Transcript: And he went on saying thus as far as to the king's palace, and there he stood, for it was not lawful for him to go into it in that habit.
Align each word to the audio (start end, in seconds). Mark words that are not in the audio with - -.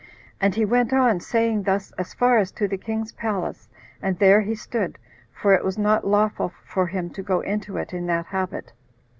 And 0.39 0.55
he 0.55 0.65
went 0.65 0.93
on 0.93 1.19
saying 1.19 1.61
thus 1.61 1.91
as 1.91 2.11
far 2.15 2.39
as 2.39 2.51
to 2.53 2.67
the 2.67 2.79
king's 2.79 3.11
palace, 3.11 3.69
and 4.01 4.17
there 4.17 4.41
he 4.41 4.55
stood, 4.55 4.97
for 5.31 5.53
it 5.53 5.63
was 5.63 5.77
not 5.77 6.07
lawful 6.07 6.49
for 6.65 6.87
him 6.87 7.11
to 7.11 7.21
go 7.21 7.41
into 7.41 7.77
it 7.77 7.93
in 7.93 8.07
that 8.07 8.25
habit. 8.25 8.73